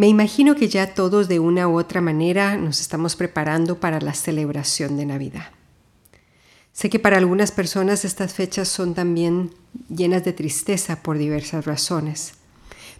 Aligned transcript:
me 0.00 0.08
imagino 0.08 0.54
que 0.54 0.70
ya 0.70 0.94
todos 0.94 1.28
de 1.28 1.40
una 1.40 1.68
u 1.68 1.78
otra 1.78 2.00
manera 2.00 2.56
nos 2.56 2.80
estamos 2.80 3.16
preparando 3.16 3.80
para 3.80 4.00
la 4.00 4.14
celebración 4.14 4.96
de 4.96 5.04
Navidad. 5.04 5.50
Sé 6.72 6.88
que 6.88 6.98
para 6.98 7.18
algunas 7.18 7.52
personas 7.52 8.06
estas 8.06 8.32
fechas 8.32 8.68
son 8.68 8.94
también 8.94 9.50
llenas 9.94 10.24
de 10.24 10.32
tristeza 10.32 11.02
por 11.02 11.18
diversas 11.18 11.66
razones. 11.66 12.32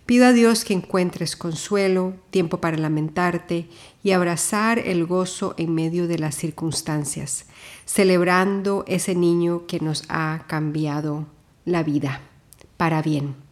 Pido 0.04 0.26
a 0.26 0.34
Dios 0.34 0.62
que 0.66 0.74
encuentres 0.74 1.36
consuelo, 1.36 2.16
tiempo 2.28 2.60
para 2.60 2.76
lamentarte 2.76 3.70
y 4.02 4.10
abrazar 4.10 4.78
el 4.78 5.06
gozo 5.06 5.54
en 5.56 5.74
medio 5.74 6.06
de 6.06 6.18
las 6.18 6.34
circunstancias, 6.34 7.46
celebrando 7.86 8.84
ese 8.86 9.14
niño 9.14 9.66
que 9.66 9.80
nos 9.80 10.04
ha 10.10 10.44
cambiado 10.48 11.28
la 11.64 11.82
vida 11.82 12.20
para 12.76 13.00
bien. 13.00 13.49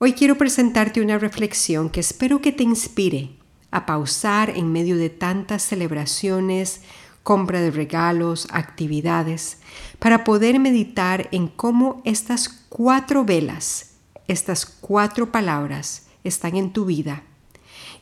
Hoy 0.00 0.12
quiero 0.12 0.38
presentarte 0.38 1.00
una 1.00 1.18
reflexión 1.18 1.90
que 1.90 1.98
espero 1.98 2.40
que 2.40 2.52
te 2.52 2.62
inspire 2.62 3.30
a 3.72 3.84
pausar 3.84 4.48
en 4.50 4.70
medio 4.70 4.96
de 4.96 5.10
tantas 5.10 5.62
celebraciones, 5.62 6.82
compra 7.24 7.60
de 7.60 7.72
regalos, 7.72 8.46
actividades, 8.52 9.58
para 9.98 10.22
poder 10.22 10.60
meditar 10.60 11.28
en 11.32 11.48
cómo 11.48 12.00
estas 12.04 12.48
cuatro 12.68 13.24
velas, 13.24 13.96
estas 14.28 14.66
cuatro 14.66 15.32
palabras 15.32 16.06
están 16.22 16.54
en 16.54 16.72
tu 16.72 16.84
vida. 16.84 17.24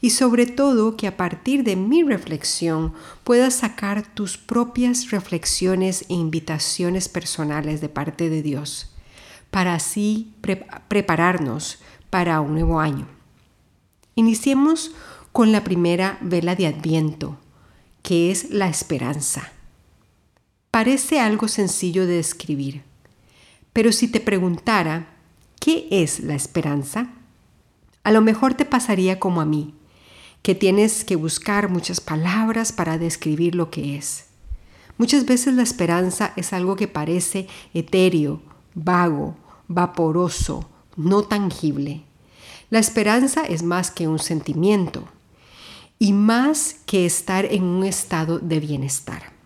Y 0.03 0.11
sobre 0.11 0.45
todo 0.45 0.99
que 0.99 1.07
a 1.07 1.17
partir 1.17 1.65
de 1.65 1.77
mi 1.77 2.03
reflexión 2.03 2.93
puedas 3.25 3.55
sacar 3.55 4.07
tus 4.13 4.37
propias 4.37 5.11
reflexiones 5.13 6.05
e 6.11 6.13
invitaciones 6.15 7.09
personales 7.09 7.81
de 7.81 7.89
parte 7.89 8.29
de 8.29 8.43
Dios 8.43 8.93
para 9.57 9.73
así 9.73 10.35
prepararnos 10.87 11.79
para 12.11 12.43
un 12.43 12.53
nuevo 12.53 12.79
año. 12.79 13.09
Iniciemos 14.15 14.91
con 15.33 15.51
la 15.51 15.65
primera 15.65 16.19
vela 16.21 16.55
de 16.55 16.67
Adviento, 16.67 17.39
que 18.03 18.31
es 18.31 18.51
la 18.51 18.69
esperanza. 18.69 19.51
Parece 20.71 21.21
algo 21.21 21.49
sencillo 21.49 22.07
de 22.07 22.17
describir, 22.17 22.83
pero 23.73 23.93
si 23.93 24.09
te 24.09 24.21
preguntara, 24.21 25.07
¿qué 25.59 25.89
es 25.91 26.21
la 26.21 26.35
esperanza? 26.35 27.09
A 28.05 28.13
lo 28.13 28.21
mejor 28.21 28.53
te 28.53 28.67
pasaría 28.67 29.19
como 29.19 29.41
a 29.41 29.47
mí, 29.47 29.75
que 30.43 30.55
tienes 30.55 31.03
que 31.03 31.17
buscar 31.17 31.71
muchas 31.71 32.03
palabras 32.03 32.73
para 32.73 32.99
describir 32.99 33.55
lo 33.55 33.71
que 33.71 33.97
es. 33.97 34.27
Muchas 34.99 35.25
veces 35.25 35.55
la 35.55 35.63
esperanza 35.63 36.35
es 36.37 36.53
algo 36.53 36.77
que 36.77 36.89
parece 36.89 37.49
etéreo, 37.73 38.43
vago, 38.75 39.39
vaporoso, 39.69 40.69
no 40.97 41.23
tangible. 41.23 42.05
La 42.71 42.79
esperanza 42.79 43.45
es 43.45 43.63
más 43.63 43.91
que 43.91 44.09
un 44.09 44.19
sentimiento 44.19 45.05
y 45.99 46.13
más 46.13 46.77
que 46.87 47.07
estar 47.07 47.45
en 47.47 47.63
un 47.65 47.85
estado 47.85 48.39
de 48.39 48.61
bienestar. 48.61 49.37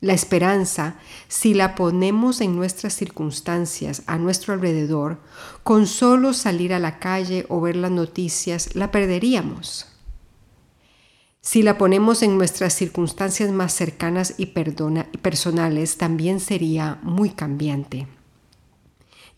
La 0.00 0.14
esperanza, 0.14 0.96
si 1.28 1.54
la 1.54 1.76
ponemos 1.76 2.40
en 2.40 2.56
nuestras 2.56 2.92
circunstancias 2.94 4.02
a 4.06 4.18
nuestro 4.18 4.52
alrededor, 4.52 5.20
con 5.62 5.86
solo 5.86 6.32
salir 6.32 6.74
a 6.74 6.80
la 6.80 6.98
calle 6.98 7.46
o 7.48 7.60
ver 7.60 7.76
las 7.76 7.92
noticias, 7.92 8.74
la 8.74 8.90
perderíamos. 8.90 9.86
Si 11.40 11.62
la 11.62 11.78
ponemos 11.78 12.22
en 12.22 12.36
nuestras 12.36 12.72
circunstancias 12.72 13.50
más 13.52 13.74
cercanas 13.74 14.34
y 14.38 14.46
personales, 14.46 15.98
también 15.98 16.40
sería 16.40 16.98
muy 17.02 17.30
cambiante. 17.30 18.08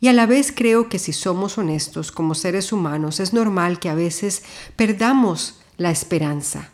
Y 0.01 0.09
a 0.09 0.13
la 0.13 0.27
vez 0.27 0.53
creo 0.55 0.89
que 0.89 0.99
si 0.99 1.13
somos 1.13 1.57
honestos 1.59 2.13
como 2.13 2.35
seres 2.35 2.73
humanos, 2.73 3.21
es 3.21 3.33
normal 3.33 3.79
que 3.79 3.89
a 3.89 3.95
veces 3.95 4.43
perdamos 4.77 5.61
la 5.77 5.91
esperanza 5.91 6.71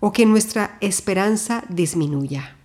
o 0.00 0.12
que 0.12 0.26
nuestra 0.26 0.76
esperanza 0.80 1.64
disminuya. 1.68 2.56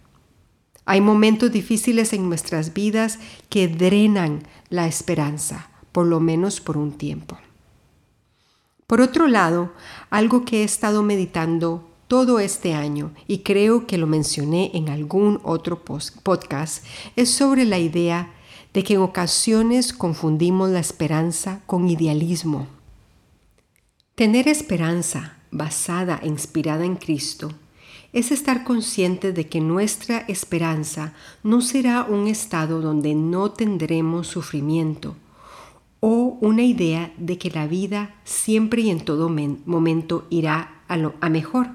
Hay 0.86 1.02
momentos 1.02 1.52
difíciles 1.52 2.14
en 2.14 2.28
nuestras 2.28 2.74
vidas 2.74 3.20
que 3.50 3.68
drenan 3.68 4.44
la 4.70 4.88
esperanza, 4.88 5.70
por 5.92 6.08
lo 6.08 6.20
menos 6.20 6.62
por 6.62 6.78
un 6.78 6.92
tiempo. 6.92 7.38
Por 8.88 9.02
otro 9.02 9.28
lado, 9.28 9.72
algo 10.10 10.46
que 10.46 10.62
he 10.62 10.64
estado 10.64 11.04
meditando 11.04 11.88
todo 12.08 12.40
este 12.40 12.74
año, 12.74 13.12
y 13.28 13.40
creo 13.40 13.86
que 13.86 14.00
lo 14.00 14.08
mencioné 14.08 14.72
en 14.74 14.90
algún 14.90 15.40
otro 15.44 15.84
podcast, 15.84 16.84
es 17.16 17.30
sobre 17.30 17.66
la 17.66 17.78
idea 17.78 18.34
de 18.74 18.84
que 18.84 18.96
en 18.96 19.02
ocasiones 19.02 19.94
confundimos 19.94 20.70
la 20.70 20.80
esperanza 20.80 21.62
con 21.66 21.88
idealismo. 21.88 22.68
Tener 24.16 24.48
esperanza 24.48 25.38
basada 25.52 26.20
e 26.22 26.28
inspirada 26.28 26.86
en 26.86 26.96
Cristo 26.96 27.50
es 28.12 28.32
estar 28.32 28.64
consciente 28.64 29.34
de 29.34 29.48
que 29.48 29.62
nuestra 29.62 30.20
esperanza 30.28 31.14
no 31.44 31.62
será 31.62 32.04
un 32.04 32.28
estado 32.28 32.82
donde 32.82 33.14
no 33.16 33.52
tendremos 33.52 34.28
sufrimiento 34.28 35.16
o 36.00 36.38
una 36.42 36.64
idea 36.64 37.12
de 37.18 37.38
que 37.38 37.52
la 37.52 37.68
vida 37.68 38.16
siempre 38.24 38.84
y 38.84 38.90
en 38.90 39.02
todo 39.02 39.30
momento 39.30 40.26
irá 40.30 40.82
a, 40.88 40.98
lo, 40.98 41.14
a 41.22 41.30
mejor. 41.30 41.68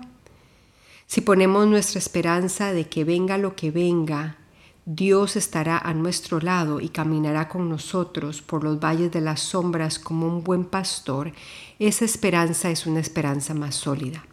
Si 1.07 1.21
ponemos 1.21 1.67
nuestra 1.69 1.99
esperanza 1.99 2.73
de 2.73 2.89
que 2.89 3.05
venga 3.05 3.39
lo 3.39 3.55
que 3.55 3.71
venga, 3.71 4.39
Dios 4.87 5.37
estará 5.37 5.79
a 5.79 5.95
nuestro 5.95 6.41
lado 6.41 6.79
y 6.79 6.91
caminará 6.91 7.49
con 7.49 7.71
nosotros 7.71 8.43
por 8.43 8.63
los 8.65 8.79
valles 8.79 9.11
de 9.11 9.23
las 9.23 9.41
sombras 9.41 9.99
como 9.99 10.27
un 10.27 10.45
buen 10.45 10.65
pastor, 10.65 11.33
esa 11.79 12.05
esperanza 12.05 12.71
es 12.71 12.87
una 12.87 13.01
esperanza 13.01 13.55
más 13.55 13.77
sólida. 13.77 14.25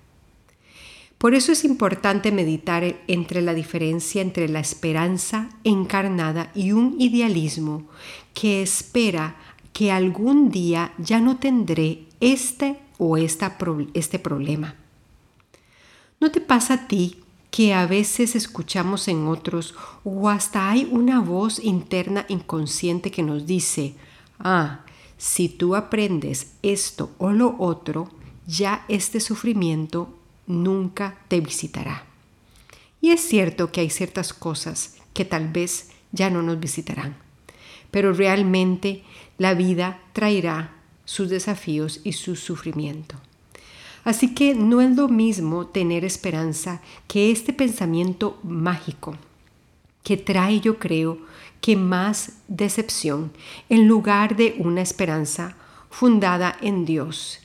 Por 1.17 1.35
eso 1.35 1.51
es 1.51 1.63
importante 1.63 2.31
meditar 2.31 2.83
entre 3.07 3.41
la 3.41 3.53
diferencia 3.53 4.21
entre 4.21 4.49
la 4.49 4.59
esperanza 4.59 5.49
encarnada 5.63 6.51
y 6.55 6.71
un 6.71 6.95
idealismo 6.99 7.87
que 8.33 8.61
espera 8.61 9.35
que 9.71 9.91
algún 9.91 10.49
día 10.49 10.93
ya 10.97 11.21
no 11.21 11.37
tendré 11.37 12.07
este 12.19 12.79
o 12.97 13.17
esta, 13.17 13.57
este 13.93 14.19
problema. 14.19 14.75
¿No 16.19 16.31
te 16.31 16.41
pasa 16.41 16.73
a 16.73 16.87
ti 16.87 17.20
que 17.51 17.73
a 17.73 17.85
veces 17.85 18.35
escuchamos 18.35 19.09
en 19.09 19.27
otros 19.27 19.75
o 20.05 20.29
hasta 20.29 20.69
hay 20.69 20.87
una 20.89 21.19
voz 21.19 21.59
interna 21.59 22.25
inconsciente 22.29 23.11
que 23.11 23.23
nos 23.23 23.45
dice, 23.45 23.93
ah, 24.39 24.85
si 25.17 25.49
tú 25.49 25.75
aprendes 25.75 26.53
esto 26.63 27.11
o 27.17 27.31
lo 27.31 27.55
otro, 27.59 28.09
ya 28.47 28.85
este 28.87 29.19
sufrimiento 29.19 30.17
nunca 30.47 31.19
te 31.27 31.41
visitará. 31.41 32.05
Y 33.01 33.09
es 33.11 33.21
cierto 33.21 33.71
que 33.71 33.81
hay 33.81 33.89
ciertas 33.89 34.33
cosas 34.33 34.95
que 35.13 35.25
tal 35.25 35.49
vez 35.49 35.89
ya 36.11 36.29
no 36.29 36.41
nos 36.41 36.59
visitarán, 36.59 37.17
pero 37.91 38.13
realmente 38.13 39.03
la 39.37 39.53
vida 39.53 39.99
traerá 40.13 40.73
sus 41.03 41.29
desafíos 41.29 41.99
y 42.03 42.13
su 42.13 42.35
sufrimiento. 42.35 43.15
Así 44.03 44.33
que 44.33 44.55
no 44.55 44.81
es 44.81 44.95
lo 44.95 45.07
mismo 45.07 45.67
tener 45.67 46.03
esperanza 46.03 46.81
que 47.07 47.31
este 47.31 47.53
pensamiento 47.53 48.39
mágico 48.43 49.15
que 50.03 50.17
trae, 50.17 50.59
yo 50.59 50.79
creo, 50.79 51.19
que 51.61 51.75
más 51.75 52.33
decepción 52.47 53.31
en 53.69 53.87
lugar 53.87 54.35
de 54.35 54.55
una 54.57 54.81
esperanza 54.81 55.55
fundada 55.91 56.57
en 56.61 56.85
Dios 56.85 57.39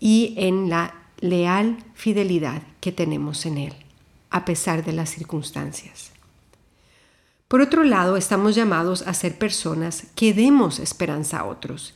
y 0.00 0.34
en 0.36 0.68
la 0.68 0.94
leal 1.20 1.78
fidelidad 1.94 2.62
que 2.80 2.90
tenemos 2.90 3.46
en 3.46 3.58
Él, 3.58 3.74
a 4.30 4.44
pesar 4.44 4.84
de 4.84 4.92
las 4.92 5.10
circunstancias. 5.10 6.10
Por 7.46 7.60
otro 7.60 7.84
lado, 7.84 8.16
estamos 8.16 8.56
llamados 8.56 9.02
a 9.02 9.14
ser 9.14 9.38
personas 9.38 10.06
que 10.16 10.34
demos 10.34 10.80
esperanza 10.80 11.40
a 11.40 11.44
otros 11.44 11.94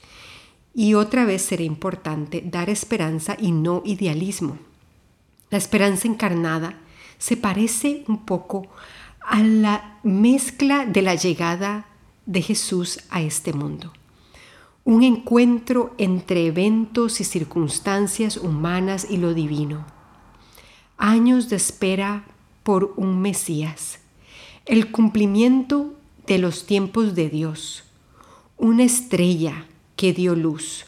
y 0.78 0.92
otra 0.92 1.24
vez 1.24 1.40
será 1.40 1.62
importante 1.62 2.42
dar 2.44 2.68
esperanza 2.68 3.34
y 3.40 3.50
no 3.50 3.82
idealismo. 3.86 4.58
La 5.48 5.56
esperanza 5.56 6.06
encarnada 6.06 6.78
se 7.16 7.38
parece 7.38 8.04
un 8.08 8.26
poco 8.26 8.68
a 9.22 9.42
la 9.42 9.98
mezcla 10.02 10.84
de 10.84 11.00
la 11.00 11.14
llegada 11.14 11.86
de 12.26 12.42
Jesús 12.42 13.00
a 13.08 13.22
este 13.22 13.54
mundo. 13.54 13.90
Un 14.84 15.02
encuentro 15.02 15.94
entre 15.96 16.46
eventos 16.46 17.22
y 17.22 17.24
circunstancias 17.24 18.36
humanas 18.36 19.06
y 19.08 19.16
lo 19.16 19.32
divino. 19.32 19.86
Años 20.98 21.48
de 21.48 21.56
espera 21.56 22.26
por 22.62 22.92
un 22.98 23.22
Mesías, 23.22 24.00
el 24.66 24.90
cumplimiento 24.90 25.94
de 26.26 26.36
los 26.36 26.66
tiempos 26.66 27.14
de 27.14 27.30
Dios, 27.30 27.84
una 28.58 28.84
estrella 28.84 29.64
que 29.96 30.12
dio 30.12 30.34
luz, 30.34 30.84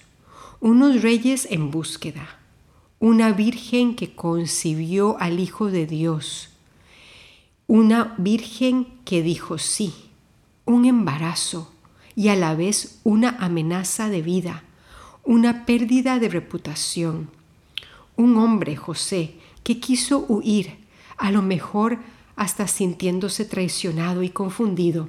unos 0.61 1.03
reyes 1.03 1.49
en 1.51 1.71
búsqueda, 1.71 2.39
una 3.01 3.33
virgen 3.33 3.95
que 3.97 4.15
concibió 4.15 5.17
al 5.19 5.41
Hijo 5.41 5.71
de 5.71 5.87
Dios, 5.87 6.51
una 7.67 8.15
virgen 8.19 8.87
que 9.05 9.23
dijo 9.23 9.59
sí, 9.59 9.95
un 10.65 10.85
embarazo 10.85 11.73
y 12.15 12.29
a 12.29 12.37
la 12.37 12.55
vez 12.55 13.01
una 13.05 13.31
amenaza 13.39 14.09
de 14.09 14.23
vida, 14.23 14.65
una 15.25 15.65
pérdida 15.65 16.19
de 16.19 16.29
reputación. 16.29 17.31
Un 18.17 18.37
hombre, 18.37 18.75
José, 18.77 19.35
que 19.63 19.79
quiso 19.79 20.25
huir, 20.29 20.79
a 21.17 21.31
lo 21.31 21.43
mejor 21.43 21.99
hasta 22.37 22.67
sintiéndose 22.67 23.45
traicionado 23.45 24.23
y 24.23 24.31
confundido. 24.31 25.09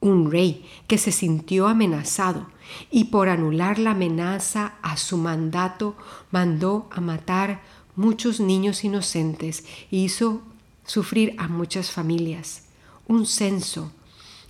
Un 0.00 0.30
rey 0.30 0.64
que 0.88 0.98
se 0.98 1.12
sintió 1.12 1.68
amenazado 1.68 2.46
y 2.90 3.04
por 3.04 3.28
anular 3.28 3.78
la 3.78 3.92
amenaza 3.92 4.74
a 4.82 4.96
su 4.96 5.16
mandato 5.16 5.96
mandó 6.30 6.88
a 6.90 7.00
matar 7.00 7.62
muchos 7.96 8.40
niños 8.40 8.84
inocentes 8.84 9.64
e 9.90 9.96
hizo 9.96 10.42
sufrir 10.84 11.34
a 11.38 11.48
muchas 11.48 11.90
familias. 11.90 12.64
Un 13.06 13.26
censo, 13.26 13.92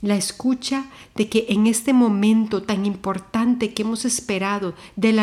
la 0.00 0.16
escucha 0.16 0.86
de 1.14 1.28
que 1.28 1.46
en 1.48 1.66
este 1.66 1.92
momento 1.92 2.62
tan 2.62 2.86
importante 2.86 3.74
que 3.74 3.82
hemos 3.82 4.04
esperado 4.04 4.74
del 4.96 5.18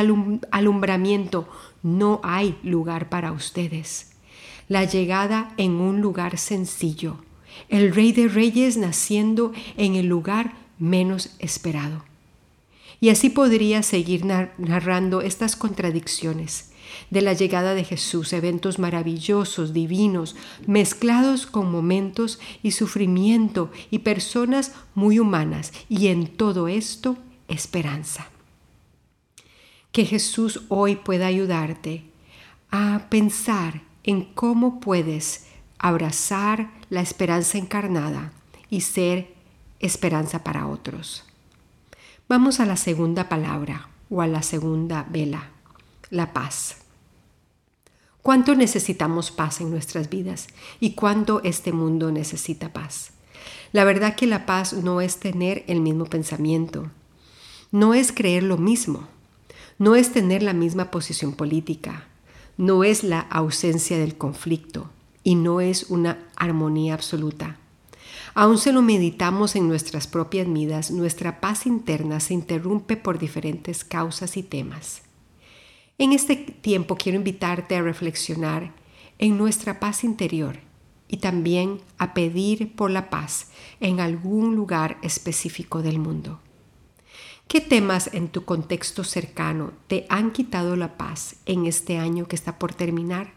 alumbramiento 0.52 1.48
no 1.84 2.20
hay 2.24 2.58
lugar 2.64 3.10
para 3.10 3.32
ustedes. 3.32 4.12
La 4.68 4.84
llegada 4.84 5.54
en 5.58 5.76
un 5.76 6.02
lugar 6.02 6.38
sencillo, 6.38 7.18
el 7.70 7.94
Rey 7.96 8.12
de 8.12 8.28
Reyes 8.28 8.78
naciendo 8.78 9.52
en 9.78 9.96
el 9.96 10.08
lugar 10.08 10.54
menos 10.78 11.36
esperado. 11.40 12.07
Y 13.00 13.10
así 13.10 13.30
podría 13.30 13.84
seguir 13.84 14.26
narrando 14.26 15.22
estas 15.22 15.56
contradicciones 15.56 16.72
de 17.10 17.22
la 17.22 17.34
llegada 17.34 17.74
de 17.76 17.84
Jesús, 17.84 18.34
eventos 18.34 18.80
maravillosos, 18.80 19.74
divinos, 19.74 20.36
mezclados 20.66 21.46
con 21.46 21.72
momentos 21.72 22.40
y 22.64 22.72
sufrimiento 22.72 23.72
y 23.92 24.00
personas 24.00 24.74
muy 24.96 25.20
humanas, 25.20 25.74
y 25.90 26.08
en 26.08 26.28
todo 26.28 26.68
esto 26.68 27.18
esperanza. 27.48 28.30
Que 29.92 30.06
Jesús 30.06 30.64
hoy 30.70 30.96
pueda 30.96 31.28
ayudarte 31.28 32.04
a 32.72 33.08
pensar 33.10 33.82
en 34.04 34.24
cómo 34.24 34.80
puedes 34.80 35.48
abrazar 35.80 36.72
la 36.90 37.02
esperanza 37.02 37.58
encarnada 37.58 38.34
y 38.70 38.82
ser 38.82 39.34
esperanza 39.80 40.44
para 40.44 40.68
otros. 40.68 41.24
Vamos 42.30 42.60
a 42.60 42.66
la 42.66 42.76
segunda 42.76 43.30
palabra 43.30 43.88
o 44.10 44.22
a 44.22 44.28
la 44.28 44.42
segunda 44.42 45.08
vela, 45.10 45.50
la 46.10 46.34
paz. 46.34 46.76
¿Cuánto 48.22 48.54
necesitamos 48.54 49.32
paz 49.32 49.62
en 49.62 49.72
nuestras 49.72 50.10
vidas 50.10 50.48
y 50.82 50.92
cuánto 50.92 51.42
este 51.46 51.72
mundo 51.72 52.12
necesita 52.12 52.74
paz? 52.74 53.12
La 53.72 53.86
verdad 53.86 54.16
que 54.16 54.28
la 54.28 54.46
paz 54.46 54.74
no 54.74 55.00
es 55.00 55.22
tener 55.22 55.64
el 55.68 55.80
mismo 55.80 56.04
pensamiento, 56.04 56.92
no 57.72 57.94
es 57.94 58.12
creer 58.12 58.44
lo 58.44 58.58
mismo, 58.58 59.08
no 59.80 59.96
es 59.96 60.12
tener 60.12 60.44
la 60.44 60.52
misma 60.52 60.92
posición 60.92 61.32
política, 61.32 62.08
no 62.58 62.84
es 62.84 63.06
la 63.06 63.22
ausencia 63.22 63.98
del 63.98 64.18
conflicto 64.18 64.90
y 65.24 65.36
no 65.36 65.62
es 65.62 65.84
una 65.84 66.28
armonía 66.36 66.94
absoluta. 66.94 67.56
Aun 68.40 68.60
se 68.60 68.72
lo 68.72 68.84
meditamos 68.84 69.56
en 69.56 69.68
nuestras 69.68 70.06
propias 70.06 70.48
vidas, 70.54 70.92
nuestra 70.92 71.42
paz 71.42 71.66
interna 71.66 72.20
se 72.20 72.36
interrumpe 72.36 72.96
por 72.96 73.18
diferentes 73.18 73.84
causas 73.84 74.38
y 74.38 74.44
temas. 74.44 75.02
En 75.98 76.14
este 76.14 76.36
tiempo 76.36 76.98
quiero 76.98 77.18
invitarte 77.18 77.76
a 77.76 77.82
reflexionar 77.82 78.76
en 79.18 79.40
nuestra 79.40 79.80
paz 79.80 80.04
interior 80.04 80.60
y 81.08 81.18
también 81.18 81.82
a 81.98 82.14
pedir 82.14 82.76
por 82.76 82.92
la 82.92 83.10
paz 83.10 83.48
en 83.80 84.00
algún 84.00 84.56
lugar 84.56 85.00
específico 85.02 85.82
del 85.82 85.98
mundo. 85.98 86.40
¿Qué 87.48 87.60
temas 87.60 88.12
en 88.14 88.28
tu 88.28 88.46
contexto 88.46 89.04
cercano 89.04 89.72
te 89.88 90.06
han 90.10 90.30
quitado 90.30 90.76
la 90.76 90.96
paz 90.96 91.38
en 91.48 91.66
este 91.66 91.98
año 91.98 92.28
que 92.28 92.36
está 92.36 92.60
por 92.60 92.76
terminar? 92.76 93.37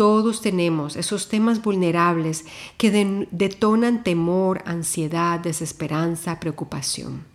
Todos 0.00 0.40
tenemos 0.40 0.96
esos 0.96 1.28
temas 1.28 1.60
vulnerables 1.60 2.46
que 2.78 2.90
detonan 3.30 4.02
temor, 4.02 4.62
ansiedad, 4.64 5.38
desesperanza, 5.38 6.40
preocupación. 6.40 7.26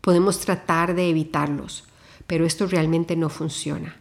Podemos 0.00 0.38
tratar 0.38 0.94
de 0.94 1.10
evitarlos, 1.10 1.82
pero 2.28 2.46
esto 2.46 2.68
realmente 2.68 3.16
no 3.16 3.28
funciona. 3.28 3.96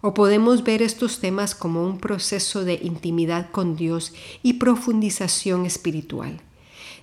O 0.00 0.14
podemos 0.14 0.64
ver 0.64 0.80
estos 0.80 1.20
temas 1.20 1.54
como 1.54 1.84
un 1.84 1.98
proceso 1.98 2.64
de 2.64 2.80
intimidad 2.82 3.50
con 3.50 3.76
Dios 3.76 4.14
y 4.42 4.54
profundización 4.54 5.66
espiritual. 5.66 6.40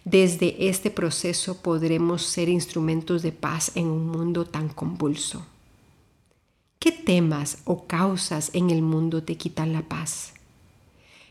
Desde 0.06 0.70
este 0.70 0.90
proceso 0.90 1.62
podremos 1.62 2.24
ser 2.24 2.50
instrumentos 2.50 3.22
de 3.22 3.32
paz 3.32 3.74
en 3.76 3.86
un 3.86 4.08
mundo 4.08 4.46
tan 4.46 4.70
convulso. 4.70 5.46
¿Qué 6.80 6.92
temas 6.92 7.60
o 7.66 7.88
causas 7.88 8.52
en 8.54 8.70
el 8.70 8.82
mundo 8.82 9.24
te 9.24 9.38
quitan 9.38 9.74
la 9.74 9.82
paz? 9.82 10.34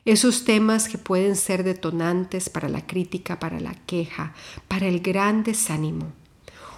Esos 0.05 0.45
temas 0.45 0.89
que 0.89 0.99
pueden 0.99 1.37
ser 1.37 1.65
detonantes 1.65 2.51
para 2.51 2.69
la 2.69 2.87
crítica, 2.87 3.39
para 3.39 3.59
la 3.61 3.75
queja, 3.75 4.35
para 4.69 4.87
el 4.87 5.01
gran 5.01 5.45
desánimo 5.45 6.13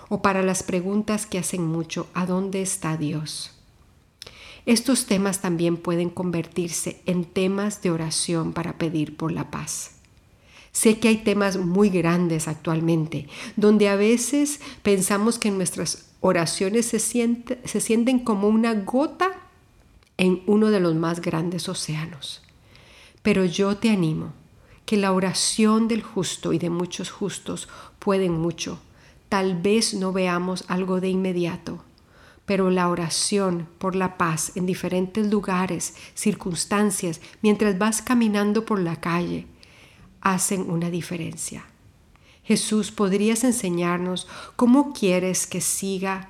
o 0.08 0.22
para 0.22 0.42
las 0.42 0.62
preguntas 0.62 1.26
que 1.26 1.38
hacen 1.38 1.66
mucho, 1.66 2.06
¿a 2.14 2.26
dónde 2.26 2.62
está 2.62 2.96
Dios? 2.96 3.52
Estos 4.66 5.06
temas 5.06 5.40
también 5.40 5.76
pueden 5.76 6.10
convertirse 6.10 7.00
en 7.06 7.24
temas 7.24 7.82
de 7.82 7.90
oración 7.90 8.52
para 8.52 8.78
pedir 8.78 9.16
por 9.16 9.32
la 9.32 9.50
paz. 9.50 9.92
Sé 10.72 10.98
que 10.98 11.08
hay 11.08 11.18
temas 11.18 11.56
muy 11.56 11.88
grandes 11.88 12.48
actualmente, 12.48 13.28
donde 13.56 13.88
a 13.88 13.96
veces 13.96 14.60
pensamos 14.82 15.38
que 15.38 15.50
nuestras 15.50 16.10
oraciones 16.26 16.87
se, 16.87 16.99
se 16.99 17.81
sienten 17.81 18.19
como 18.20 18.49
una 18.49 18.75
gota 18.75 19.30
en 20.16 20.42
uno 20.47 20.71
de 20.71 20.80
los 20.80 20.95
más 20.95 21.21
grandes 21.21 21.68
océanos. 21.68 22.42
Pero 23.23 23.45
yo 23.45 23.76
te 23.76 23.90
animo 23.90 24.33
que 24.85 24.97
la 24.97 25.12
oración 25.12 25.88
del 25.88 26.02
justo 26.02 26.52
y 26.52 26.59
de 26.59 26.71
muchos 26.71 27.11
justos 27.11 27.68
pueden 27.99 28.33
mucho 28.33 28.78
Tal 29.28 29.61
vez 29.61 29.95
no 29.95 30.12
veamos 30.12 30.64
algo 30.68 31.00
de 31.00 31.09
inmediato, 31.09 31.83
pero 32.45 32.71
la 32.71 32.88
oración 32.88 33.68
por 33.78 33.97
la 33.97 34.16
paz 34.16 34.52
en 34.54 34.66
diferentes 34.66 35.26
lugares, 35.26 35.95
circunstancias, 36.14 37.21
mientras 37.42 37.76
vas 37.76 38.02
caminando 38.02 38.64
por 38.64 38.78
la 38.78 39.00
calle, 39.00 39.47
hacen 40.21 40.71
una 40.71 40.90
diferencia. 40.90 41.64
Jesús, 42.46 42.92
¿podrías 42.92 43.42
enseñarnos 43.42 44.28
cómo 44.54 44.92
quieres 44.92 45.48
que 45.48 45.60
siga 45.60 46.28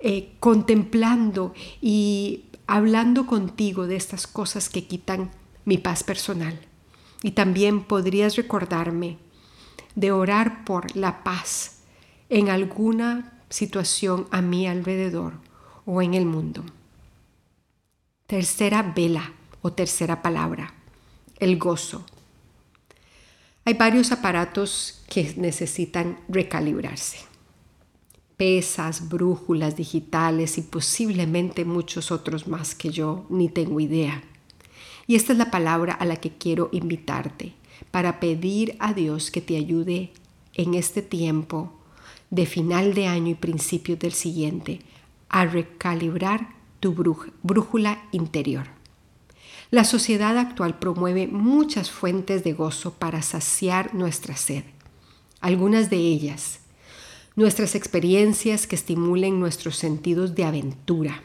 eh, 0.00 0.32
contemplando 0.40 1.52
y 1.82 2.44
hablando 2.66 3.26
contigo 3.26 3.86
de 3.86 3.96
estas 3.96 4.26
cosas 4.26 4.70
que 4.70 4.86
quitan 4.86 5.30
mi 5.66 5.76
paz 5.76 6.04
personal? 6.04 6.58
Y 7.22 7.32
también 7.32 7.84
podrías 7.84 8.36
recordarme 8.36 9.18
de 9.94 10.10
orar 10.10 10.64
por 10.64 10.96
la 10.96 11.22
paz 11.22 11.80
en 12.30 12.48
alguna 12.48 13.38
situación 13.50 14.28
a 14.30 14.40
mi 14.40 14.66
alrededor 14.66 15.34
o 15.84 16.00
en 16.00 16.14
el 16.14 16.24
mundo. 16.24 16.64
Tercera 18.26 18.82
vela 18.82 19.34
o 19.60 19.70
tercera 19.70 20.22
palabra, 20.22 20.72
el 21.38 21.58
gozo. 21.58 22.06
Hay 23.64 23.74
varios 23.74 24.10
aparatos 24.10 25.02
que 25.08 25.34
necesitan 25.36 26.18
recalibrarse. 26.28 27.18
Pesas, 28.36 29.08
brújulas 29.08 29.76
digitales 29.76 30.58
y 30.58 30.62
posiblemente 30.62 31.64
muchos 31.64 32.10
otros 32.10 32.48
más 32.48 32.74
que 32.74 32.90
yo 32.90 33.24
ni 33.30 33.48
tengo 33.48 33.78
idea. 33.78 34.24
Y 35.06 35.14
esta 35.14 35.32
es 35.32 35.38
la 35.38 35.52
palabra 35.52 35.92
a 35.92 36.04
la 36.04 36.16
que 36.16 36.32
quiero 36.32 36.70
invitarte 36.72 37.52
para 37.92 38.18
pedir 38.18 38.74
a 38.80 38.94
Dios 38.94 39.30
que 39.30 39.40
te 39.40 39.56
ayude 39.56 40.10
en 40.54 40.74
este 40.74 41.00
tiempo 41.00 41.72
de 42.30 42.46
final 42.46 42.94
de 42.94 43.06
año 43.06 43.28
y 43.28 43.34
principios 43.34 44.00
del 44.00 44.12
siguiente 44.12 44.80
a 45.28 45.44
recalibrar 45.44 46.48
tu 46.80 46.94
brújula 47.42 48.02
interior. 48.10 48.81
La 49.72 49.84
sociedad 49.84 50.36
actual 50.36 50.78
promueve 50.78 51.28
muchas 51.28 51.90
fuentes 51.90 52.44
de 52.44 52.52
gozo 52.52 52.92
para 52.92 53.22
saciar 53.22 53.94
nuestra 53.94 54.36
sed. 54.36 54.64
Algunas 55.40 55.88
de 55.88 55.96
ellas, 55.96 56.60
nuestras 57.36 57.74
experiencias 57.74 58.66
que 58.66 58.76
estimulen 58.76 59.40
nuestros 59.40 59.76
sentidos 59.76 60.34
de 60.34 60.44
aventura, 60.44 61.22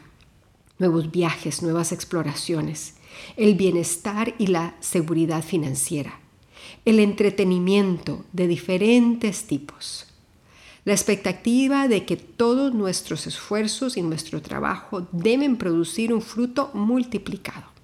nuevos 0.78 1.10
viajes, 1.10 1.60
nuevas 1.60 1.92
exploraciones, 1.92 2.94
el 3.36 3.54
bienestar 3.54 4.34
y 4.38 4.46
la 4.46 4.76
seguridad 4.80 5.44
financiera, 5.44 6.18
el 6.86 7.00
entretenimiento 7.00 8.24
de 8.32 8.46
diferentes 8.46 9.46
tipos, 9.46 10.06
la 10.86 10.94
expectativa 10.94 11.86
de 11.86 12.06
que 12.06 12.16
todos 12.16 12.72
nuestros 12.72 13.26
esfuerzos 13.26 13.98
y 13.98 14.02
nuestro 14.02 14.40
trabajo 14.40 15.06
deben 15.12 15.58
producir 15.58 16.14
un 16.14 16.22
fruto 16.22 16.70
multiplicado, 16.72 17.76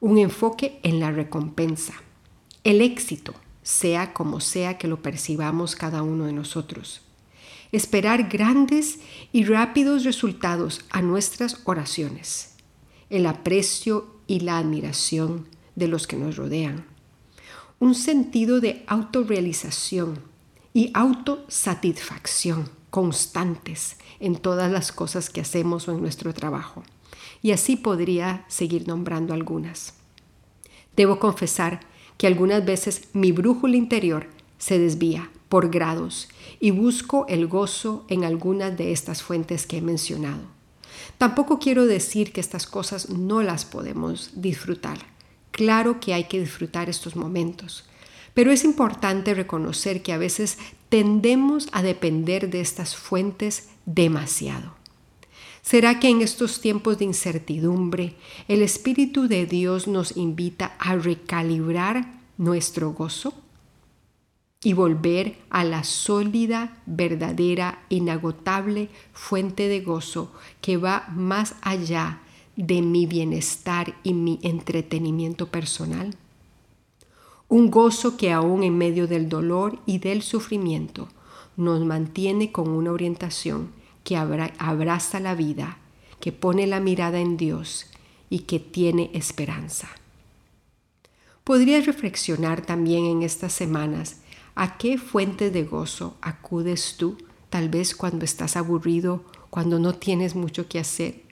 un 0.00 0.18
enfoque 0.18 0.80
en 0.82 0.98
la 0.98 1.10
recompensa, 1.10 1.94
el 2.64 2.80
éxito, 2.80 3.34
sea 3.62 4.12
como 4.12 4.40
sea 4.40 4.78
que 4.78 4.88
lo 4.88 5.02
percibamos 5.02 5.76
cada 5.76 6.02
uno 6.02 6.24
de 6.24 6.32
nosotros. 6.32 7.02
Esperar 7.72 8.28
grandes 8.28 8.98
y 9.32 9.44
rápidos 9.44 10.04
resultados 10.04 10.84
a 10.90 11.02
nuestras 11.02 11.60
oraciones, 11.64 12.54
el 13.10 13.26
aprecio 13.26 14.16
y 14.26 14.40
la 14.40 14.58
admiración 14.58 15.46
de 15.76 15.88
los 15.88 16.06
que 16.06 16.16
nos 16.16 16.36
rodean, 16.36 16.86
un 17.78 17.94
sentido 17.94 18.60
de 18.60 18.84
autorrealización 18.86 20.20
y 20.72 20.90
autosatisfacción 20.94 22.68
constantes 22.90 23.96
en 24.18 24.36
todas 24.36 24.70
las 24.70 24.92
cosas 24.92 25.30
que 25.30 25.40
hacemos 25.40 25.88
o 25.88 25.92
en 25.92 26.00
nuestro 26.00 26.34
trabajo. 26.34 26.82
Y 27.42 27.52
así 27.52 27.76
podría 27.76 28.44
seguir 28.48 28.86
nombrando 28.86 29.32
algunas. 29.32 29.94
Debo 30.96 31.18
confesar 31.18 31.80
que 32.18 32.26
algunas 32.26 32.64
veces 32.64 33.08
mi 33.12 33.32
brújula 33.32 33.76
interior 33.76 34.28
se 34.58 34.78
desvía 34.78 35.30
por 35.48 35.70
grados 35.70 36.28
y 36.60 36.70
busco 36.70 37.26
el 37.28 37.46
gozo 37.46 38.04
en 38.08 38.24
algunas 38.24 38.76
de 38.76 38.92
estas 38.92 39.22
fuentes 39.22 39.66
que 39.66 39.78
he 39.78 39.82
mencionado. 39.82 40.42
Tampoco 41.18 41.58
quiero 41.58 41.86
decir 41.86 42.32
que 42.32 42.40
estas 42.40 42.66
cosas 42.66 43.08
no 43.10 43.42
las 43.42 43.64
podemos 43.64 44.30
disfrutar. 44.34 44.98
Claro 45.50 45.98
que 45.98 46.14
hay 46.14 46.24
que 46.24 46.40
disfrutar 46.40 46.88
estos 46.88 47.16
momentos, 47.16 47.88
pero 48.34 48.52
es 48.52 48.64
importante 48.64 49.34
reconocer 49.34 50.02
que 50.02 50.12
a 50.12 50.18
veces 50.18 50.58
tendemos 50.88 51.68
a 51.72 51.82
depender 51.82 52.50
de 52.50 52.60
estas 52.60 52.96
fuentes 52.96 53.68
demasiado. 53.86 54.79
¿Será 55.62 56.00
que 56.00 56.08
en 56.08 56.22
estos 56.22 56.60
tiempos 56.60 56.98
de 56.98 57.04
incertidumbre 57.04 58.14
el 58.48 58.62
Espíritu 58.62 59.28
de 59.28 59.46
Dios 59.46 59.86
nos 59.86 60.16
invita 60.16 60.74
a 60.78 60.96
recalibrar 60.96 62.20
nuestro 62.38 62.92
gozo 62.92 63.34
y 64.62 64.72
volver 64.72 65.36
a 65.50 65.64
la 65.64 65.84
sólida, 65.84 66.82
verdadera, 66.86 67.82
inagotable 67.88 68.88
fuente 69.12 69.68
de 69.68 69.80
gozo 69.80 70.32
que 70.60 70.76
va 70.76 71.08
más 71.14 71.54
allá 71.62 72.20
de 72.56 72.82
mi 72.82 73.06
bienestar 73.06 73.94
y 74.02 74.14
mi 74.14 74.38
entretenimiento 74.42 75.48
personal? 75.48 76.14
Un 77.48 77.70
gozo 77.70 78.16
que 78.16 78.32
aún 78.32 78.62
en 78.62 78.78
medio 78.78 79.06
del 79.06 79.28
dolor 79.28 79.78
y 79.84 79.98
del 79.98 80.22
sufrimiento 80.22 81.08
nos 81.56 81.84
mantiene 81.84 82.50
con 82.50 82.68
una 82.70 82.92
orientación 82.92 83.79
que 84.04 84.16
abraza 84.16 85.20
la 85.20 85.34
vida, 85.34 85.78
que 86.20 86.32
pone 86.32 86.66
la 86.66 86.80
mirada 86.80 87.20
en 87.20 87.36
Dios 87.36 87.86
y 88.28 88.40
que 88.40 88.58
tiene 88.60 89.10
esperanza. 89.14 89.88
Podrías 91.44 91.86
reflexionar 91.86 92.60
también 92.62 93.06
en 93.06 93.22
estas 93.22 93.52
semanas 93.52 94.18
a 94.54 94.76
qué 94.76 94.98
fuente 94.98 95.50
de 95.50 95.64
gozo 95.64 96.16
acudes 96.20 96.96
tú, 96.96 97.16
tal 97.48 97.68
vez 97.68 97.94
cuando 97.94 98.24
estás 98.24 98.56
aburrido, 98.56 99.24
cuando 99.48 99.78
no 99.78 99.94
tienes 99.94 100.34
mucho 100.34 100.68
que 100.68 100.78
hacer. 100.78 101.22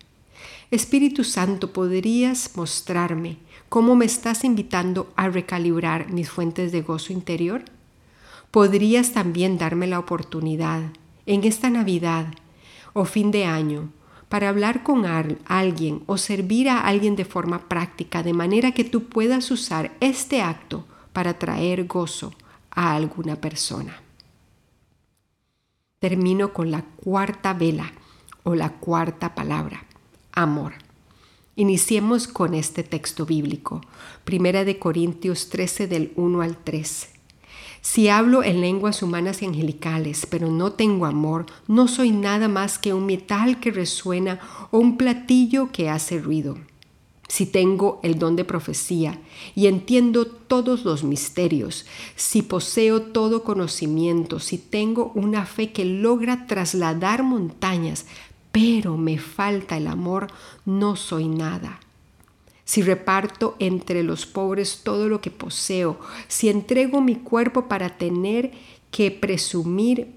Espíritu 0.70 1.24
Santo, 1.24 1.72
¿podrías 1.72 2.56
mostrarme 2.56 3.36
cómo 3.68 3.94
me 3.96 4.04
estás 4.06 4.44
invitando 4.44 5.12
a 5.16 5.28
recalibrar 5.28 6.10
mis 6.10 6.30
fuentes 6.30 6.72
de 6.72 6.82
gozo 6.82 7.12
interior? 7.12 7.64
¿Podrías 8.50 9.12
también 9.12 9.58
darme 9.58 9.86
la 9.86 9.98
oportunidad 9.98 10.82
en 11.26 11.44
esta 11.44 11.70
Navidad 11.70 12.26
o 12.98 13.04
fin 13.04 13.30
de 13.30 13.44
año 13.44 13.92
para 14.28 14.48
hablar 14.48 14.82
con 14.82 15.06
alguien 15.06 16.02
o 16.06 16.18
servir 16.18 16.68
a 16.68 16.80
alguien 16.80 17.14
de 17.14 17.24
forma 17.24 17.68
práctica, 17.68 18.22
de 18.22 18.32
manera 18.32 18.72
que 18.72 18.84
tú 18.84 19.04
puedas 19.04 19.50
usar 19.52 19.92
este 20.00 20.42
acto 20.42 20.84
para 21.12 21.38
traer 21.38 21.86
gozo 21.86 22.32
a 22.70 22.94
alguna 22.94 23.36
persona. 23.36 24.02
Termino 26.00 26.52
con 26.52 26.70
la 26.70 26.82
cuarta 26.82 27.54
vela 27.54 27.92
o 28.42 28.54
la 28.54 28.70
cuarta 28.70 29.34
palabra, 29.34 29.84
amor. 30.32 30.74
Iniciemos 31.54 32.26
con 32.28 32.54
este 32.54 32.82
texto 32.82 33.26
bíblico, 33.26 33.80
Primera 34.24 34.64
de 34.64 34.78
Corintios 34.78 35.48
13 35.48 35.86
del 35.86 36.12
1 36.16 36.42
al 36.42 36.56
3. 36.56 37.17
Si 37.90 38.10
hablo 38.10 38.44
en 38.44 38.60
lenguas 38.60 39.02
humanas 39.02 39.40
y 39.40 39.46
angelicales, 39.46 40.26
pero 40.26 40.50
no 40.50 40.72
tengo 40.72 41.06
amor, 41.06 41.46
no 41.68 41.88
soy 41.88 42.10
nada 42.10 42.46
más 42.46 42.78
que 42.78 42.92
un 42.92 43.06
metal 43.06 43.60
que 43.60 43.70
resuena 43.70 44.40
o 44.70 44.78
un 44.78 44.98
platillo 44.98 45.70
que 45.72 45.88
hace 45.88 46.18
ruido. 46.18 46.58
Si 47.28 47.46
tengo 47.46 47.98
el 48.02 48.18
don 48.18 48.36
de 48.36 48.44
profecía 48.44 49.18
y 49.54 49.68
entiendo 49.68 50.26
todos 50.26 50.84
los 50.84 51.02
misterios, 51.02 51.86
si 52.14 52.42
poseo 52.42 53.00
todo 53.00 53.42
conocimiento, 53.42 54.38
si 54.38 54.58
tengo 54.58 55.10
una 55.14 55.46
fe 55.46 55.72
que 55.72 55.86
logra 55.86 56.46
trasladar 56.46 57.22
montañas, 57.22 58.04
pero 58.52 58.98
me 58.98 59.18
falta 59.18 59.78
el 59.78 59.86
amor, 59.86 60.26
no 60.66 60.94
soy 60.94 61.26
nada 61.26 61.80
si 62.68 62.82
reparto 62.82 63.56
entre 63.60 64.02
los 64.02 64.26
pobres 64.26 64.82
todo 64.84 65.08
lo 65.08 65.22
que 65.22 65.30
poseo, 65.30 65.98
si 66.28 66.50
entrego 66.50 67.00
mi 67.00 67.14
cuerpo 67.14 67.66
para 67.66 67.96
tener 67.96 68.52
que 68.90 69.10
presumir, 69.10 70.12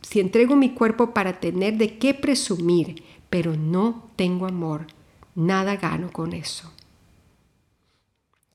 si 0.00 0.20
entrego 0.20 0.54
mi 0.54 0.70
cuerpo 0.70 1.12
para 1.12 1.40
tener 1.40 1.76
de 1.76 1.98
qué 1.98 2.14
presumir, 2.14 3.02
pero 3.30 3.56
no 3.56 4.10
tengo 4.14 4.46
amor, 4.46 4.86
nada 5.34 5.74
gano 5.74 6.12
con 6.12 6.34
eso. 6.34 6.70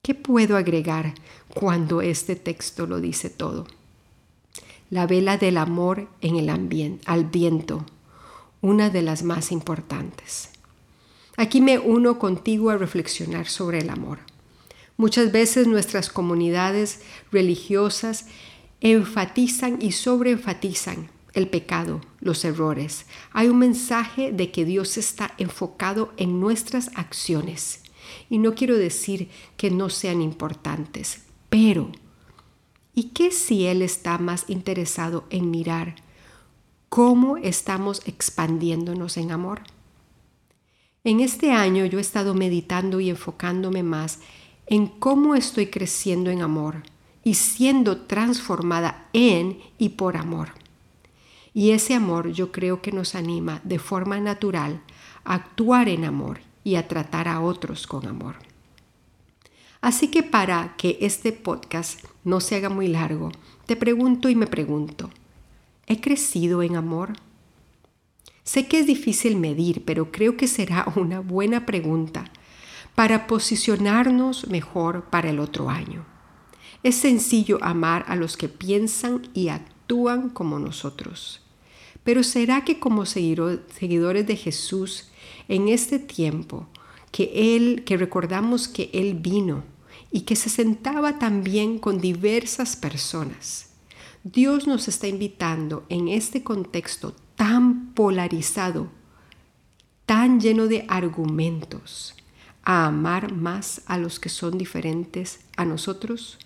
¿Qué 0.01 0.15
puedo 0.15 0.55
agregar 0.55 1.15
cuando 1.53 2.01
este 2.01 2.37
texto 2.37 2.87
lo 2.87 3.01
dice 3.01 3.29
todo? 3.29 3.67
La 4.89 5.05
vela 5.05 5.35
del 5.35 5.57
amor 5.57 6.07
en 6.21 6.37
el 6.37 6.47
ambiente, 6.47 7.03
al 7.07 7.25
viento, 7.25 7.85
una 8.61 8.89
de 8.89 9.01
las 9.01 9.21
más 9.23 9.51
importantes. 9.51 10.54
Aquí 11.37 11.61
me 11.61 11.79
uno 11.79 12.19
contigo 12.19 12.69
a 12.69 12.77
reflexionar 12.77 13.47
sobre 13.47 13.79
el 13.79 13.89
amor. 13.89 14.19
Muchas 14.97 15.31
veces 15.31 15.67
nuestras 15.67 16.09
comunidades 16.09 17.01
religiosas 17.31 18.27
enfatizan 18.79 19.81
y 19.81 19.91
sobreenfatizan 19.91 21.09
el 21.33 21.49
pecado, 21.49 22.01
los 22.21 22.45
errores. 22.45 23.05
Hay 23.31 23.49
un 23.49 23.59
mensaje 23.59 24.31
de 24.31 24.51
que 24.51 24.63
Dios 24.63 24.97
está 24.97 25.33
enfocado 25.37 26.13
en 26.15 26.39
nuestras 26.39 26.91
acciones. 26.95 27.81
Y 28.29 28.37
no 28.37 28.55
quiero 28.55 28.77
decir 28.77 29.29
que 29.57 29.69
no 29.69 29.89
sean 29.89 30.21
importantes, 30.21 31.23
pero 31.49 31.91
¿y 32.93 33.09
qué 33.09 33.31
si 33.31 33.65
Él 33.65 33.81
está 33.81 34.17
más 34.17 34.45
interesado 34.47 35.25
en 35.29 35.51
mirar 35.51 35.95
cómo 36.87 37.35
estamos 37.37 38.01
expandiéndonos 38.05 39.17
en 39.17 39.31
amor? 39.31 39.61
En 41.05 41.19
este 41.19 41.51
año 41.51 41.85
yo 41.85 41.99
he 41.99 42.01
estado 42.01 42.33
meditando 42.33 42.99
y 42.99 43.11
enfocándome 43.11 43.83
más 43.83 44.21
en 44.65 44.87
cómo 44.87 45.35
estoy 45.35 45.67
creciendo 45.67 46.31
en 46.31 46.41
amor 46.41 46.81
y 47.23 47.35
siendo 47.35 48.01
transformada 48.01 49.07
en 49.13 49.59
y 49.77 49.89
por 49.89 50.17
amor. 50.17 50.49
Y 51.53 51.71
ese 51.71 51.93
amor 51.93 52.31
yo 52.31 52.51
creo 52.51 52.81
que 52.81 52.91
nos 52.91 53.13
anima 53.13 53.61
de 53.63 53.77
forma 53.77 54.19
natural 54.19 54.81
a 55.23 55.35
actuar 55.35 55.89
en 55.89 56.05
amor 56.05 56.39
y 56.63 56.73
a 56.73 56.87
tratar 56.87 57.27
a 57.27 57.39
otros 57.39 57.85
con 57.85 58.07
amor. 58.07 58.37
Así 59.81 60.07
que 60.07 60.23
para 60.23 60.75
que 60.75 60.97
este 61.01 61.31
podcast 61.33 62.03
no 62.23 62.39
se 62.39 62.55
haga 62.55 62.69
muy 62.69 62.87
largo, 62.87 63.31
te 63.67 63.75
pregunto 63.75 64.27
y 64.27 64.35
me 64.35 64.47
pregunto, 64.47 65.11
¿he 65.85 66.01
crecido 66.01 66.63
en 66.63 66.75
amor? 66.75 67.13
Sé 68.45 68.67
que 68.67 68.77
es 68.79 68.85
difícil 68.85 69.37
medir, 69.37 69.83
pero 69.85 70.11
creo 70.11 70.37
que 70.37 70.47
será 70.47 70.85
una 70.95 71.19
buena 71.19 71.65
pregunta 71.65 72.25
para 72.93 73.27
posicionarnos 73.27 74.47
mejor 74.47 75.05
para 75.09 75.31
el 75.31 75.39
otro 75.39 75.69
año. 75.69 76.05
Es 76.83 76.95
sencillo 76.95 77.57
amar 77.63 78.05
a 78.07 78.15
los 78.15 78.37
que 78.37 78.47
piensan 78.47 79.27
y 79.33 79.49
actúan 79.49 80.29
como 80.29 80.59
nosotros. 80.59 81.41
Pero 82.03 82.21
¿será 82.21 82.63
que 82.63 82.79
como 82.79 83.07
seguidores 83.07 84.27
de 84.27 84.35
Jesús 84.35 85.09
en 85.47 85.67
este 85.67 85.97
tiempo 85.97 86.67
que 87.11 87.81
que 87.83 87.97
recordamos 87.97 88.67
que 88.67 88.91
él 88.93 89.15
vino 89.15 89.63
y 90.11 90.21
que 90.21 90.35
se 90.35 90.49
sentaba 90.49 91.17
también 91.17 91.79
con 91.79 91.99
diversas 91.99 92.75
personas? 92.75 93.71
Dios 94.23 94.67
nos 94.67 94.87
está 94.87 95.07
invitando 95.07 95.83
en 95.89 96.09
este 96.09 96.43
contexto 96.43 97.15
tan 97.35 97.93
polarizado, 97.93 98.87
tan 100.05 100.39
lleno 100.39 100.67
de 100.67 100.85
argumentos, 100.87 102.15
a 102.63 102.87
amar 102.87 103.31
más 103.31 103.81
a 103.85 103.97
los 103.97 104.19
que 104.19 104.29
son 104.29 104.57
diferentes 104.57 105.41
a 105.55 105.65
nosotros? 105.65 106.39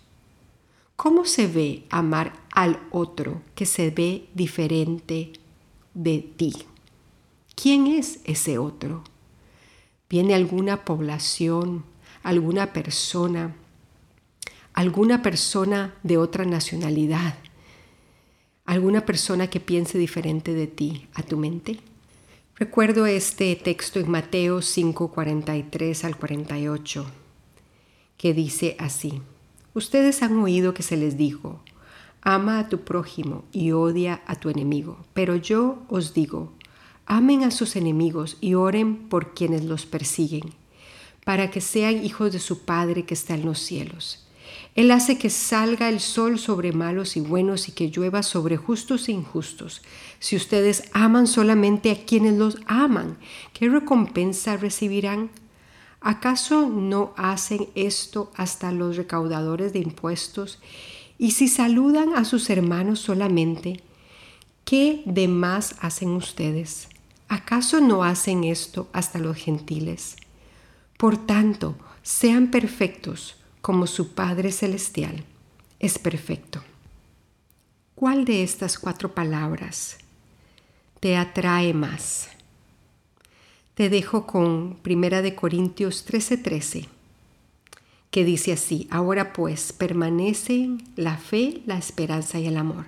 ¿Cómo 0.95 1.25
se 1.25 1.47
ve 1.47 1.85
amar 1.89 2.33
al 2.51 2.79
otro 2.91 3.41
que 3.55 3.65
se 3.65 3.89
ve 3.89 4.27
diferente 4.33 5.31
de 5.93 6.19
ti? 6.19 6.53
¿Quién 7.55 7.87
es 7.87 8.19
ese 8.25 8.57
otro? 8.57 9.03
¿Viene 10.09 10.33
alguna 10.33 10.83
población, 10.83 11.85
alguna 12.23 12.73
persona, 12.73 13.55
alguna 14.73 15.21
persona 15.21 15.95
de 16.03 16.17
otra 16.17 16.45
nacionalidad, 16.45 17.35
alguna 18.69 19.03
persona 19.03 19.47
que 19.47 19.59
piense 19.59 19.97
diferente 19.97 20.53
de 20.53 20.67
ti 20.67 21.07
a 21.15 21.23
tu 21.23 21.37
mente? 21.37 21.79
Recuerdo 22.55 23.07
este 23.07 23.55
texto 23.55 23.99
en 23.99 24.11
Mateo 24.11 24.61
5, 24.61 25.11
43 25.11 26.05
al 26.05 26.15
48, 26.15 27.05
que 28.15 28.33
dice 28.35 28.75
así, 28.77 29.23
Ustedes 29.73 30.21
han 30.21 30.37
oído 30.37 30.75
que 30.75 30.83
se 30.83 30.97
les 30.97 31.17
dijo, 31.17 31.61
ama 32.21 32.59
a 32.59 32.69
tu 32.69 32.81
prójimo 32.81 33.43
y 33.51 33.71
odia 33.71 34.21
a 34.27 34.35
tu 34.35 34.49
enemigo, 34.49 35.03
pero 35.15 35.35
yo 35.35 35.79
os 35.87 36.13
digo, 36.13 36.53
amen 37.07 37.43
a 37.43 37.49
sus 37.49 37.75
enemigos 37.75 38.37
y 38.39 38.53
oren 38.53 39.09
por 39.09 39.33
quienes 39.33 39.63
los 39.63 39.87
persiguen, 39.87 40.53
para 41.25 41.49
que 41.49 41.61
sean 41.61 42.05
hijos 42.05 42.33
de 42.33 42.39
su 42.39 42.65
Padre 42.65 43.05
que 43.05 43.15
está 43.15 43.33
en 43.33 43.45
los 43.45 43.57
cielos. 43.57 44.27
Él 44.75 44.91
hace 44.91 45.17
que 45.17 45.29
salga 45.29 45.89
el 45.89 45.99
sol 45.99 46.39
sobre 46.39 46.71
malos 46.71 47.17
y 47.17 47.21
buenos 47.21 47.67
y 47.67 47.71
que 47.71 47.89
llueva 47.89 48.23
sobre 48.23 48.55
justos 48.57 49.09
e 49.09 49.11
injustos. 49.11 49.81
Si 50.19 50.35
ustedes 50.35 50.83
aman 50.93 51.27
solamente 51.27 51.91
a 51.91 52.05
quienes 52.05 52.37
los 52.37 52.57
aman, 52.65 53.17
¿qué 53.53 53.67
recompensa 53.67 54.57
recibirán? 54.57 55.31
¿Acaso 56.01 56.69
no 56.69 57.13
hacen 57.17 57.67
esto 57.75 58.31
hasta 58.35 58.71
los 58.71 58.95
recaudadores 58.95 59.73
de 59.73 59.79
impuestos? 59.79 60.59
Y 61.17 61.31
si 61.31 61.49
saludan 61.49 62.15
a 62.15 62.23
sus 62.23 62.49
hermanos 62.49 62.99
solamente, 63.01 63.81
¿qué 64.63 65.01
de 65.05 65.27
más 65.27 65.75
hacen 65.81 66.11
ustedes? 66.11 66.87
¿Acaso 67.27 67.81
no 67.81 68.05
hacen 68.05 68.45
esto 68.45 68.87
hasta 68.93 69.19
los 69.19 69.35
gentiles? 69.35 70.15
Por 70.95 71.17
tanto, 71.17 71.75
sean 72.01 72.49
perfectos 72.49 73.38
como 73.61 73.87
su 73.87 74.13
Padre 74.13 74.51
Celestial 74.51 75.23
es 75.79 75.99
perfecto. 75.99 76.63
¿Cuál 77.95 78.25
de 78.25 78.43
estas 78.43 78.79
cuatro 78.79 79.13
palabras 79.13 79.97
te 80.99 81.17
atrae 81.17 81.73
más? 81.73 82.29
Te 83.75 83.89
dejo 83.89 84.25
con 84.25 84.77
Primera 84.81 85.21
de 85.21 85.35
Corintios 85.35 86.05
13:13, 86.05 86.87
que 88.11 88.23
dice 88.23 88.53
así, 88.53 88.87
ahora 88.91 89.33
pues 89.33 89.73
permanecen 89.73 90.83
la 90.95 91.17
fe, 91.17 91.61
la 91.65 91.77
esperanza 91.77 92.39
y 92.39 92.47
el 92.47 92.57
amor, 92.57 92.85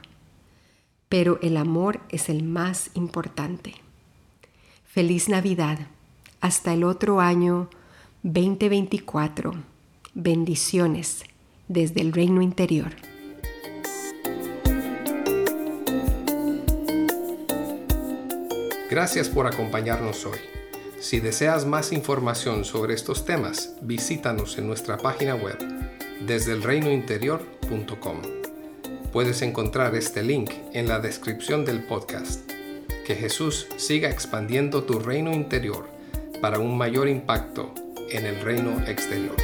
pero 1.09 1.39
el 1.41 1.57
amor 1.57 2.01
es 2.09 2.29
el 2.29 2.43
más 2.43 2.91
importante. 2.93 3.75
Feliz 4.85 5.29
Navidad, 5.29 5.79
hasta 6.41 6.73
el 6.73 6.83
otro 6.83 7.21
año 7.21 7.69
2024 8.23 9.70
Bendiciones 10.13 11.23
desde 11.69 12.01
el 12.01 12.11
reino 12.11 12.41
interior. 12.41 12.91
Gracias 18.89 19.29
por 19.29 19.47
acompañarnos 19.47 20.25
hoy. 20.25 20.37
Si 20.99 21.21
deseas 21.21 21.65
más 21.65 21.93
información 21.93 22.65
sobre 22.65 22.93
estos 22.93 23.23
temas, 23.23 23.77
visítanos 23.81 24.57
en 24.57 24.67
nuestra 24.67 24.97
página 24.97 25.33
web 25.33 25.57
desde 26.27 26.51
elreinointerior.com. 26.53 28.17
Puedes 29.13 29.41
encontrar 29.41 29.95
este 29.95 30.23
link 30.23 30.51
en 30.73 30.89
la 30.89 30.99
descripción 30.99 31.63
del 31.63 31.85
podcast. 31.85 32.51
Que 33.07 33.15
Jesús 33.15 33.65
siga 33.77 34.09
expandiendo 34.09 34.83
tu 34.83 34.99
reino 34.99 35.31
interior 35.31 35.87
para 36.41 36.59
un 36.59 36.77
mayor 36.77 37.07
impacto 37.07 37.73
en 38.09 38.25
el 38.25 38.41
reino 38.41 38.77
exterior. 38.87 39.37